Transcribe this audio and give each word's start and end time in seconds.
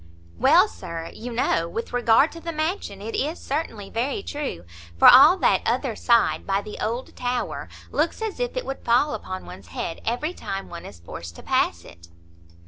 "Well, 0.39 0.67
Sir, 0.67 1.11
you 1.13 1.31
know, 1.31 1.69
with 1.69 1.93
regard 1.93 2.31
to 2.31 2.39
the 2.39 2.51
mansion, 2.51 3.03
it 3.03 3.13
is 3.13 3.37
certainly 3.39 3.91
very 3.91 4.23
true, 4.23 4.65
for 4.97 5.07
all 5.07 5.37
that 5.37 5.61
other 5.63 5.95
side, 5.95 6.47
by 6.47 6.63
the 6.63 6.79
old 6.83 7.15
tower, 7.15 7.69
looks 7.91 8.19
as 8.19 8.39
if 8.39 8.57
it 8.57 8.65
would 8.65 8.83
fall 8.83 9.13
upon 9.13 9.45
one's 9.45 9.67
head 9.67 10.01
every 10.03 10.33
time 10.33 10.69
one 10.69 10.87
is 10.87 10.99
forced 10.99 11.35
to 11.35 11.43
pass 11.43 11.85
it." 11.85 12.07